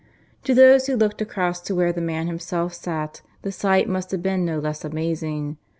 [0.45, 4.23] To those who looked across to where the man himself sat the sight must have
[4.23, 5.57] been no less amazing.